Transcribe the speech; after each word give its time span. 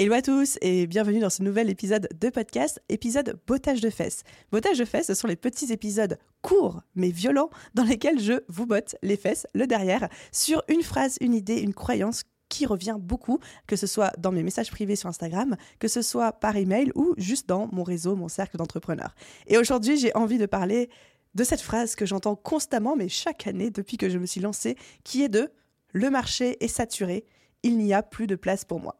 Hello 0.00 0.12
à 0.12 0.22
tous 0.22 0.58
et 0.60 0.86
bienvenue 0.86 1.18
dans 1.18 1.28
ce 1.28 1.42
nouvel 1.42 1.68
épisode 1.68 2.08
de 2.20 2.28
podcast, 2.28 2.80
épisode 2.88 3.36
bottage 3.48 3.80
de 3.80 3.90
fesses. 3.90 4.22
Bottage 4.52 4.78
de 4.78 4.84
fesses, 4.84 5.08
ce 5.08 5.14
sont 5.14 5.26
les 5.26 5.34
petits 5.34 5.72
épisodes 5.72 6.20
courts 6.40 6.82
mais 6.94 7.10
violents 7.10 7.50
dans 7.74 7.82
lesquels 7.82 8.20
je 8.20 8.34
vous 8.46 8.64
botte 8.64 8.94
les 9.02 9.16
fesses, 9.16 9.48
le 9.54 9.66
derrière, 9.66 10.08
sur 10.30 10.62
une 10.68 10.82
phrase, 10.82 11.18
une 11.20 11.34
idée, 11.34 11.58
une 11.58 11.74
croyance 11.74 12.22
qui 12.48 12.64
revient 12.64 12.94
beaucoup, 12.96 13.40
que 13.66 13.74
ce 13.74 13.88
soit 13.88 14.12
dans 14.18 14.30
mes 14.30 14.44
messages 14.44 14.70
privés 14.70 14.94
sur 14.94 15.08
Instagram, 15.08 15.56
que 15.80 15.88
ce 15.88 16.00
soit 16.00 16.30
par 16.30 16.54
email 16.54 16.92
ou 16.94 17.14
juste 17.16 17.48
dans 17.48 17.68
mon 17.72 17.82
réseau, 17.82 18.14
mon 18.14 18.28
cercle 18.28 18.56
d'entrepreneurs. 18.56 19.16
Et 19.48 19.58
aujourd'hui, 19.58 19.98
j'ai 19.98 20.14
envie 20.14 20.38
de 20.38 20.46
parler 20.46 20.90
de 21.34 21.42
cette 21.42 21.60
phrase 21.60 21.96
que 21.96 22.06
j'entends 22.06 22.36
constamment, 22.36 22.94
mais 22.94 23.08
chaque 23.08 23.48
année 23.48 23.70
depuis 23.70 23.96
que 23.96 24.08
je 24.08 24.18
me 24.18 24.26
suis 24.26 24.40
lancée, 24.40 24.76
qui 25.02 25.24
est 25.24 25.28
de 25.28 25.50
le 25.92 26.08
marché 26.08 26.56
est 26.64 26.68
saturé, 26.68 27.24
il 27.64 27.78
n'y 27.78 27.92
a 27.92 28.04
plus 28.04 28.28
de 28.28 28.36
place 28.36 28.64
pour 28.64 28.78
moi. 28.78 28.96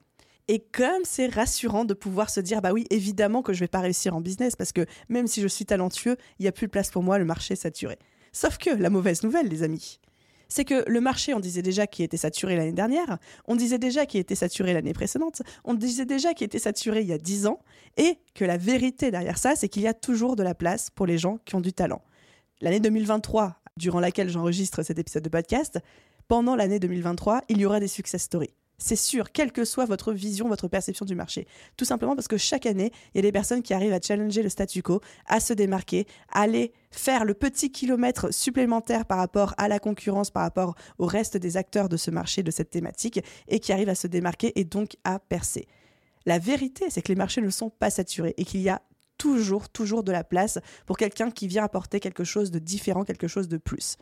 Et 0.48 0.60
comme 0.60 1.04
c'est 1.04 1.26
rassurant 1.26 1.84
de 1.84 1.92
pouvoir 1.94 2.30
se 2.30 2.40
dire, 2.40 2.62
bah 2.62 2.72
oui, 2.72 2.86
évidemment 2.90 3.42
que 3.42 3.52
je 3.52 3.60
vais 3.60 3.68
pas 3.68 3.80
réussir 3.80 4.16
en 4.16 4.22
business 4.22 4.56
parce 4.56 4.72
que 4.72 4.86
même 5.10 5.26
si 5.26 5.42
je 5.42 5.48
suis 5.48 5.66
talentueux, 5.66 6.16
il 6.38 6.42
n'y 6.42 6.48
a 6.48 6.52
plus 6.52 6.66
de 6.66 6.72
place 6.72 6.90
pour 6.90 7.02
moi, 7.02 7.18
le 7.18 7.26
marché 7.26 7.52
est 7.52 7.56
saturé. 7.56 7.98
Sauf 8.32 8.56
que 8.56 8.70
la 8.70 8.88
mauvaise 8.88 9.22
nouvelle, 9.22 9.48
les 9.48 9.62
amis, 9.62 10.00
c'est 10.48 10.64
que 10.64 10.88
le 10.88 11.00
marché, 11.00 11.34
on 11.34 11.40
disait 11.40 11.62
déjà 11.62 11.86
qu'il 11.86 12.04
était 12.04 12.16
saturé 12.16 12.56
l'année 12.56 12.72
dernière, 12.72 13.18
on 13.46 13.56
disait 13.56 13.78
déjà 13.78 14.06
qu'il 14.06 14.20
était 14.20 14.34
saturé 14.34 14.72
l'année 14.72 14.94
précédente, 14.94 15.42
on 15.64 15.74
disait 15.74 16.06
déjà 16.06 16.32
qu'il 16.32 16.46
était 16.46 16.58
saturé 16.58 17.02
il 17.02 17.06
y 17.06 17.12
a 17.12 17.18
10 17.18 17.46
ans, 17.46 17.60
et 17.98 18.18
que 18.34 18.44
la 18.44 18.56
vérité 18.56 19.10
derrière 19.10 19.36
ça, 19.36 19.54
c'est 19.54 19.68
qu'il 19.68 19.82
y 19.82 19.86
a 19.86 19.94
toujours 19.94 20.36
de 20.36 20.42
la 20.42 20.54
place 20.54 20.88
pour 20.90 21.06
les 21.06 21.18
gens 21.18 21.38
qui 21.44 21.54
ont 21.54 21.60
du 21.60 21.74
talent. 21.74 22.02
L'année 22.62 22.80
2023, 22.80 23.60
durant 23.76 24.00
laquelle 24.00 24.30
j'enregistre 24.30 24.82
cet 24.82 24.98
épisode 24.98 25.22
de 25.22 25.28
podcast, 25.28 25.78
pendant 26.26 26.56
l'année 26.56 26.80
2023, 26.80 27.42
il 27.48 27.60
y 27.60 27.66
aura 27.66 27.80
des 27.80 27.88
success 27.88 28.22
stories. 28.22 28.57
C'est 28.80 28.96
sûr, 28.96 29.32
quelle 29.32 29.50
que 29.50 29.64
soit 29.64 29.86
votre 29.86 30.12
vision, 30.12 30.48
votre 30.48 30.68
perception 30.68 31.04
du 31.04 31.16
marché. 31.16 31.48
Tout 31.76 31.84
simplement 31.84 32.14
parce 32.14 32.28
que 32.28 32.36
chaque 32.36 32.64
année, 32.64 32.92
il 33.12 33.16
y 33.16 33.18
a 33.18 33.22
des 33.22 33.32
personnes 33.32 33.62
qui 33.62 33.74
arrivent 33.74 33.92
à 33.92 34.00
challenger 34.00 34.40
le 34.40 34.48
statu 34.48 34.82
quo, 34.82 35.00
à 35.26 35.40
se 35.40 35.52
démarquer, 35.52 36.06
à 36.30 36.42
aller 36.42 36.72
faire 36.92 37.24
le 37.24 37.34
petit 37.34 37.72
kilomètre 37.72 38.32
supplémentaire 38.32 39.04
par 39.04 39.18
rapport 39.18 39.52
à 39.58 39.66
la 39.66 39.80
concurrence, 39.80 40.30
par 40.30 40.44
rapport 40.44 40.76
au 40.98 41.06
reste 41.06 41.36
des 41.36 41.56
acteurs 41.56 41.88
de 41.88 41.96
ce 41.96 42.12
marché, 42.12 42.44
de 42.44 42.52
cette 42.52 42.70
thématique, 42.70 43.20
et 43.48 43.58
qui 43.58 43.72
arrivent 43.72 43.88
à 43.88 43.96
se 43.96 44.06
démarquer 44.06 44.52
et 44.54 44.64
donc 44.64 44.96
à 45.02 45.18
percer. 45.18 45.66
La 46.24 46.38
vérité, 46.38 46.84
c'est 46.88 47.02
que 47.02 47.08
les 47.08 47.16
marchés 47.16 47.40
ne 47.40 47.50
sont 47.50 47.70
pas 47.70 47.90
saturés 47.90 48.34
et 48.36 48.44
qu'il 48.44 48.60
y 48.60 48.68
a 48.68 48.80
toujours, 49.16 49.68
toujours 49.68 50.04
de 50.04 50.12
la 50.12 50.22
place 50.22 50.60
pour 50.86 50.96
quelqu'un 50.96 51.32
qui 51.32 51.48
vient 51.48 51.64
apporter 51.64 51.98
quelque 51.98 52.22
chose 52.22 52.52
de 52.52 52.60
différent, 52.60 53.02
quelque 53.02 53.26
chose 53.26 53.48
de 53.48 53.56
plus. 53.56 53.96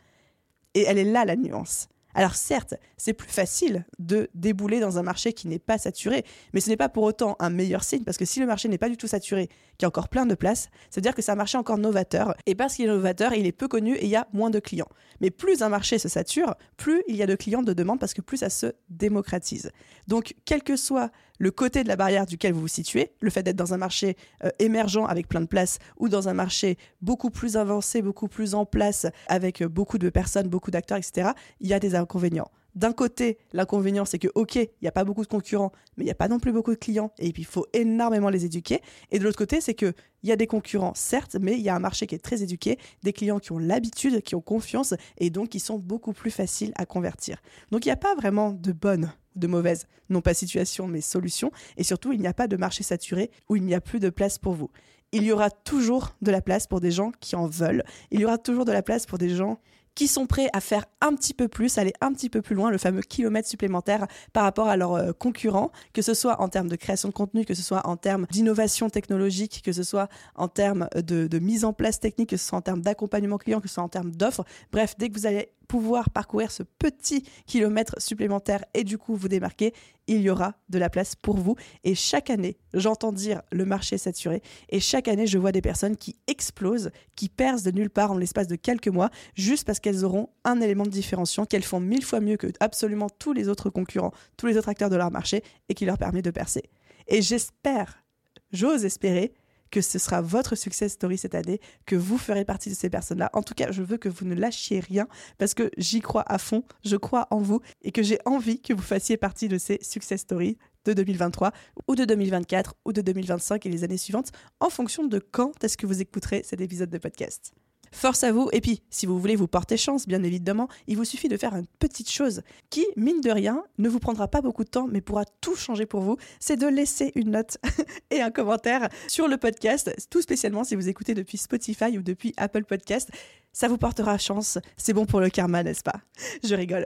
Et 0.75 0.83
elle 0.83 0.99
est 0.99 1.03
là 1.03 1.25
la 1.25 1.35
nuance. 1.35 1.89
Alors 2.17 2.33
certes, 2.33 2.73
c'est 2.97 3.13
plus 3.13 3.29
facile 3.29 3.85
de 3.99 4.27
débouler 4.33 4.79
dans 4.79 4.97
un 4.97 5.03
marché 5.03 5.33
qui 5.33 5.47
n'est 5.47 5.59
pas 5.59 5.77
saturé, 5.77 6.25
mais 6.51 6.61
ce 6.61 6.67
n'est 6.67 6.75
pas 6.75 6.89
pour 6.89 7.03
autant 7.03 7.35
un 7.37 7.51
meilleur 7.51 7.83
signe, 7.83 8.03
parce 8.03 8.17
que 8.17 8.25
si 8.25 8.39
le 8.39 8.47
marché 8.47 8.67
n'est 8.69 8.79
pas 8.79 8.89
du 8.89 8.97
tout 8.97 9.05
saturé, 9.05 9.49
qu'il 9.77 9.83
y 9.83 9.85
a 9.85 9.87
encore 9.87 10.09
plein 10.09 10.25
de 10.25 10.33
places, 10.33 10.69
ça 10.89 10.95
veut 10.95 11.03
dire 11.03 11.13
que 11.13 11.21
c'est 11.21 11.31
un 11.31 11.35
marché 11.35 11.59
encore 11.59 11.77
novateur, 11.77 12.33
et 12.47 12.55
parce 12.55 12.73
qu'il 12.73 12.85
est 12.85 12.87
novateur, 12.87 13.33
il 13.35 13.45
est 13.45 13.51
peu 13.51 13.67
connu 13.67 13.93
et 13.97 14.05
il 14.05 14.09
y 14.09 14.15
a 14.15 14.27
moins 14.33 14.49
de 14.49 14.57
clients. 14.57 14.89
Mais 15.21 15.29
plus 15.29 15.61
un 15.61 15.69
marché 15.69 15.99
se 15.99 16.09
sature, 16.09 16.55
plus 16.75 17.03
il 17.07 17.15
y 17.15 17.21
a 17.21 17.27
de 17.27 17.35
clients 17.35 17.61
de 17.61 17.71
demande, 17.71 17.99
parce 17.99 18.15
que 18.15 18.21
plus 18.21 18.37
ça 18.37 18.49
se 18.49 18.73
démocratise. 18.89 19.69
Donc 20.07 20.33
quel 20.43 20.63
que 20.63 20.75
soit 20.75 21.11
le 21.37 21.51
côté 21.51 21.83
de 21.83 21.87
la 21.87 21.95
barrière 21.95 22.25
duquel 22.25 22.53
vous 22.53 22.61
vous 22.61 22.67
situez, 22.67 23.11
le 23.21 23.29
fait 23.29 23.43
d'être 23.43 23.55
dans 23.55 23.73
un 23.73 23.77
marché 23.77 24.17
euh, 24.43 24.49
émergent 24.59 25.05
avec 25.05 25.27
plein 25.27 25.41
de 25.41 25.47
places 25.47 25.79
ou 25.97 26.09
dans 26.09 26.29
un 26.29 26.33
marché 26.33 26.77
beaucoup 27.01 27.29
plus 27.29 27.57
avancé, 27.57 28.01
beaucoup 28.01 28.27
plus 28.27 28.55
en 28.55 28.65
place 28.65 29.05
avec 29.27 29.61
euh, 29.61 29.67
beaucoup 29.67 29.97
de 29.97 30.09
personnes, 30.09 30.47
beaucoup 30.47 30.71
d'acteurs, 30.71 30.97
etc., 30.97 31.29
il 31.59 31.67
y 31.67 31.73
a 31.73 31.79
des 31.79 31.95
inconvénients. 31.95 32.49
D'un 32.77 32.93
côté, 32.93 33.39
l'inconvénient, 33.53 34.05
c'est 34.05 34.19
que, 34.19 34.27
OK, 34.35 34.53
il 34.53 34.69
n'y 34.83 34.87
a 34.87 34.91
pas 34.91 35.03
beaucoup 35.03 35.23
de 35.23 35.27
concurrents, 35.27 35.71
mais 35.95 36.03
il 36.03 36.05
n'y 36.05 36.11
a 36.11 36.15
pas 36.15 36.27
non 36.27 36.39
plus 36.39 36.51
beaucoup 36.51 36.69
de 36.69 36.77
clients, 36.77 37.11
et 37.17 37.31
puis 37.31 37.41
il 37.41 37.45
faut 37.47 37.65
énormément 37.73 38.29
les 38.29 38.45
éduquer. 38.45 38.81
Et 39.09 39.17
de 39.17 39.23
l'autre 39.23 39.37
côté, 39.37 39.61
c'est 39.61 39.73
qu'il 39.73 39.95
y 40.21 40.31
a 40.31 40.35
des 40.35 40.45
concurrents, 40.45 40.93
certes, 40.93 41.37
mais 41.41 41.53
il 41.53 41.61
y 41.61 41.69
a 41.69 41.75
un 41.75 41.79
marché 41.79 42.05
qui 42.05 42.13
est 42.13 42.19
très 42.19 42.43
éduqué, 42.43 42.77
des 43.01 43.13
clients 43.13 43.39
qui 43.39 43.51
ont 43.51 43.57
l'habitude, 43.57 44.21
qui 44.21 44.35
ont 44.35 44.41
confiance, 44.41 44.93
et 45.17 45.31
donc 45.31 45.49
qui 45.49 45.59
sont 45.59 45.79
beaucoup 45.79 46.13
plus 46.13 46.29
faciles 46.29 46.71
à 46.75 46.85
convertir. 46.85 47.41
Donc 47.71 47.83
il 47.85 47.87
n'y 47.87 47.93
a 47.93 47.97
pas 47.97 48.13
vraiment 48.13 48.51
de 48.51 48.71
bonne 48.73 49.11
de 49.37 49.47
mauvaise, 49.47 49.87
non 50.09 50.21
pas 50.21 50.33
situation, 50.33 50.87
mais 50.87 51.01
solution. 51.01 51.51
Et 51.77 51.83
surtout, 51.83 52.13
il 52.13 52.19
n'y 52.19 52.27
a 52.27 52.33
pas 52.33 52.47
de 52.47 52.57
marché 52.57 52.83
saturé 52.83 53.31
où 53.49 53.55
il 53.55 53.63
n'y 53.63 53.75
a 53.75 53.81
plus 53.81 53.99
de 53.99 54.09
place 54.09 54.37
pour 54.37 54.53
vous. 54.53 54.69
Il 55.11 55.23
y 55.23 55.31
aura 55.31 55.49
toujours 55.49 56.15
de 56.21 56.31
la 56.31 56.41
place 56.41 56.67
pour 56.67 56.81
des 56.81 56.91
gens 56.91 57.11
qui 57.21 57.35
en 57.35 57.47
veulent. 57.47 57.83
Il 58.11 58.19
y 58.19 58.25
aura 58.25 58.37
toujours 58.37 58.65
de 58.65 58.71
la 58.71 58.81
place 58.81 59.05
pour 59.05 59.17
des 59.17 59.29
gens 59.29 59.59
qui 59.97 60.07
sont 60.07 60.27
prêts 60.27 60.47
à 60.53 60.61
faire 60.61 60.85
un 61.01 61.15
petit 61.15 61.33
peu 61.33 61.47
plus, 61.47 61.79
aller 61.79 61.93
un 62.01 62.13
petit 62.13 62.29
peu 62.29 62.43
plus 62.43 62.53
loin, 62.53 62.69
le 62.69 62.77
fameux 62.77 63.01
kilomètre 63.01 63.47
supplémentaire 63.47 64.05
par 64.31 64.43
rapport 64.43 64.67
à 64.67 64.77
leurs 64.77 64.93
euh, 64.93 65.11
concurrents, 65.11 65.71
que 65.91 66.03
ce 66.03 66.13
soit 66.13 66.39
en 66.39 66.49
termes 66.49 66.67
de 66.67 66.75
création 66.75 67.09
de 67.09 67.13
contenu, 67.15 67.45
que 67.45 67.55
ce 67.55 67.63
soit 67.63 67.87
en 67.87 67.97
termes 67.97 68.27
d'innovation 68.29 68.91
technologique, 68.91 69.63
que 69.65 69.71
ce 69.71 69.81
soit 69.81 70.07
en 70.35 70.49
termes 70.49 70.87
de, 70.93 71.25
de, 71.25 71.39
mise 71.39 71.65
en 71.65 71.73
place 71.73 71.99
technique, 71.99 72.29
que 72.29 72.37
ce 72.37 72.47
soit 72.47 72.59
en 72.59 72.61
termes 72.61 72.81
d'accompagnement 72.81 73.39
client, 73.39 73.59
que 73.59 73.67
ce 73.67 73.73
soit 73.73 73.83
en 73.83 73.89
termes 73.89 74.11
d'offres. 74.11 74.45
Bref, 74.71 74.93
dès 74.99 75.09
que 75.09 75.17
vous 75.17 75.25
allez 75.25 75.49
pouvoir 75.67 76.09
parcourir 76.09 76.51
ce 76.51 76.63
petit 76.63 77.23
kilomètre 77.45 78.01
supplémentaire 78.01 78.63
et 78.73 78.83
du 78.83 78.97
coup 78.97 79.15
vous 79.15 79.27
démarquer, 79.27 79.73
il 80.07 80.21
y 80.21 80.29
aura 80.29 80.55
de 80.69 80.79
la 80.79 80.89
place 80.89 81.15
pour 81.15 81.37
vous. 81.37 81.55
Et 81.83 81.95
chaque 81.95 82.29
année, 82.29 82.57
j'entends 82.73 83.11
dire 83.11 83.41
le 83.51 83.65
marché 83.65 83.97
saturé. 83.97 84.41
Et 84.69 84.79
chaque 84.79 85.07
année, 85.07 85.27
je 85.27 85.37
vois 85.37 85.51
des 85.51 85.61
personnes 85.61 85.97
qui 85.97 86.15
explosent, 86.27 86.91
qui 87.15 87.29
percent 87.29 87.65
de 87.65 87.71
nulle 87.71 87.89
part 87.89 88.11
en 88.11 88.17
l'espace 88.17 88.47
de 88.47 88.55
quelques 88.55 88.87
mois, 88.87 89.09
juste 89.35 89.65
parce 89.65 89.79
qu'elles 89.79 90.05
auront 90.05 90.29
un 90.43 90.61
élément 90.61 90.85
de 90.85 90.89
différenciation 90.89 91.45
qu'elles 91.45 91.63
font 91.63 91.79
mille 91.79 92.05
fois 92.05 92.21
mieux 92.21 92.37
que 92.37 92.47
absolument 92.59 93.09
tous 93.09 93.33
les 93.33 93.49
autres 93.49 93.69
concurrents, 93.69 94.13
tous 94.37 94.47
les 94.47 94.57
autres 94.57 94.69
acteurs 94.69 94.89
de 94.89 94.95
leur 94.95 95.11
marché, 95.11 95.43
et 95.69 95.73
qui 95.73 95.85
leur 95.85 95.97
permet 95.97 96.21
de 96.21 96.31
percer. 96.31 96.63
Et 97.07 97.21
j'espère, 97.21 98.03
j'ose 98.51 98.85
espérer, 98.85 99.33
que 99.71 99.81
ce 99.81 99.99
sera 99.99 100.21
votre 100.21 100.55
success 100.55 100.93
story 100.93 101.17
cette 101.17 101.35
année, 101.35 101.59
que 101.85 101.95
vous 101.95 102.17
ferez 102.17 102.45
partie 102.45 102.69
de 102.69 102.75
ces 102.75 102.89
personnes-là. 102.89 103.29
En 103.33 103.43
tout 103.43 103.53
cas, 103.53 103.71
je 103.71 103.81
veux 103.81 103.97
que 103.97 104.09
vous 104.09 104.25
ne 104.25 104.35
lâchiez 104.35 104.79
rien 104.79 105.07
parce 105.37 105.53
que 105.53 105.69
j'y 105.77 106.01
crois 106.01 106.23
à 106.27 106.37
fond, 106.37 106.63
je 106.83 106.95
crois 106.95 107.27
en 107.31 107.39
vous 107.39 107.61
et 107.81 107.91
que 107.91 108.03
j'ai 108.03 108.19
envie 108.25 108.61
que 108.61 108.73
vous 108.73 108.81
fassiez 108.81 109.17
partie 109.17 109.47
de 109.47 109.57
ces 109.57 109.79
success 109.81 110.21
stories 110.21 110.57
de 110.85 110.93
2023 110.93 111.51
ou 111.87 111.95
de 111.95 112.05
2024 112.05 112.75
ou 112.85 112.93
de 112.93 113.01
2025 113.01 113.65
et 113.65 113.69
les 113.69 113.83
années 113.83 113.97
suivantes 113.97 114.31
en 114.59 114.69
fonction 114.69 115.05
de 115.05 115.19
quand 115.19 115.63
est-ce 115.63 115.77
que 115.77 115.85
vous 115.85 116.01
écouterez 116.01 116.43
cet 116.43 116.61
épisode 116.61 116.89
de 116.89 116.97
podcast. 116.97 117.53
Force 117.97 118.23
à 118.23 118.31
vous. 118.31 118.47
Et 118.53 118.61
puis, 118.61 118.83
si 118.91 119.07
vous 119.07 119.19
voulez 119.19 119.35
vous 119.35 119.47
porter 119.47 119.75
chance, 119.75 120.07
bien 120.07 120.21
évidemment, 120.21 120.67
il 120.85 120.97
vous 120.97 121.03
suffit 121.03 121.29
de 121.29 121.35
faire 121.35 121.55
une 121.55 121.65
petite 121.79 122.11
chose 122.11 122.43
qui, 122.69 122.85
mine 122.95 123.21
de 123.21 123.31
rien, 123.31 123.63
ne 123.79 123.89
vous 123.89 123.97
prendra 123.97 124.27
pas 124.27 124.41
beaucoup 124.41 124.63
de 124.63 124.69
temps, 124.69 124.87
mais 124.87 125.01
pourra 125.01 125.25
tout 125.41 125.55
changer 125.55 125.87
pour 125.87 126.01
vous. 126.01 126.15
C'est 126.39 126.57
de 126.57 126.67
laisser 126.67 127.11
une 127.15 127.31
note 127.31 127.57
et 128.11 128.21
un 128.21 128.29
commentaire 128.29 128.87
sur 129.07 129.27
le 129.27 129.37
podcast, 129.37 129.91
tout 130.11 130.21
spécialement 130.21 130.63
si 130.63 130.75
vous 130.75 130.89
écoutez 130.89 131.15
depuis 131.15 131.39
Spotify 131.39 131.97
ou 131.97 132.03
depuis 132.03 132.35
Apple 132.37 132.65
Podcast. 132.65 133.09
Ça 133.51 133.67
vous 133.67 133.79
portera 133.79 134.19
chance. 134.19 134.59
C'est 134.77 134.93
bon 134.93 135.07
pour 135.07 135.19
le 135.19 135.31
karma, 135.31 135.63
n'est-ce 135.63 135.81
pas? 135.81 135.99
Je 136.43 136.53
rigole. 136.53 136.85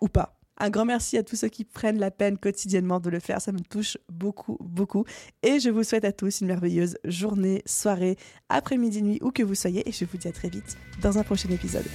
Ou 0.00 0.08
pas. 0.08 0.39
Un 0.62 0.68
grand 0.68 0.84
merci 0.84 1.16
à 1.16 1.22
tous 1.22 1.36
ceux 1.36 1.48
qui 1.48 1.64
prennent 1.64 1.98
la 1.98 2.10
peine 2.10 2.36
quotidiennement 2.36 3.00
de 3.00 3.08
le 3.08 3.18
faire. 3.18 3.40
Ça 3.40 3.50
me 3.50 3.60
touche 3.60 3.96
beaucoup, 4.10 4.58
beaucoup. 4.60 5.06
Et 5.42 5.58
je 5.58 5.70
vous 5.70 5.82
souhaite 5.82 6.04
à 6.04 6.12
tous 6.12 6.42
une 6.42 6.48
merveilleuse 6.48 6.98
journée, 7.04 7.62
soirée, 7.64 8.16
après-midi, 8.50 9.02
nuit, 9.02 9.18
où 9.22 9.30
que 9.30 9.42
vous 9.42 9.54
soyez. 9.54 9.88
Et 9.88 9.92
je 9.92 10.04
vous 10.04 10.18
dis 10.18 10.28
à 10.28 10.32
très 10.32 10.50
vite 10.50 10.76
dans 11.00 11.18
un 11.18 11.22
prochain 11.22 11.48
épisode. 11.48 11.86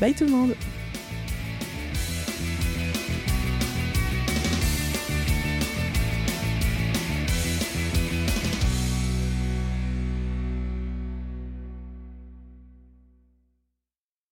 Bye 0.00 0.14
tout 0.14 0.24
le 0.24 0.30
monde 0.30 0.54